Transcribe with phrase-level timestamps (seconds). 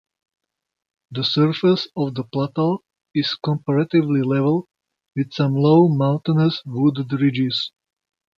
[1.11, 4.67] The surface of the plateau is comparatively level,
[5.15, 7.71] with some low mountainous wooded ridges.